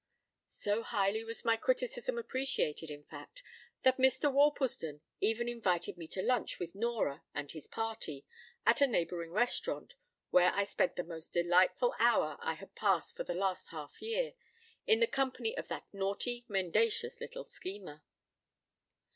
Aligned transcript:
So 0.47 0.81
highly 0.81 1.23
was 1.23 1.45
my 1.45 1.55
criticism 1.55 2.17
appreciated, 2.17 2.89
in 2.89 3.03
fact, 3.03 3.43
that 3.83 3.97
Mr. 3.99 4.33
Worplesdon 4.33 5.01
even 5.19 5.47
invited 5.47 5.95
me 5.95 6.07
to 6.07 6.23
lunch 6.23 6.57
with 6.57 6.73
Nora 6.73 7.21
and 7.35 7.51
his 7.51 7.67
party 7.67 8.25
at 8.65 8.81
a 8.81 8.87
neighbouring 8.87 9.31
restaurant, 9.31 9.93
where 10.31 10.51
I 10.55 10.63
spent 10.63 10.95
the 10.95 11.03
most 11.03 11.33
delightful 11.33 11.93
hour 11.99 12.39
I 12.41 12.55
had 12.55 12.73
passed 12.73 13.15
for 13.15 13.23
the 13.23 13.35
last 13.35 13.67
half 13.67 14.01
year, 14.01 14.33
in 14.87 15.01
the 15.01 15.05
company 15.05 15.55
of 15.55 15.67
that 15.67 15.85
naughty 15.93 16.45
mendacious 16.49 17.21
little 17.21 17.45
schemer. 17.45 18.01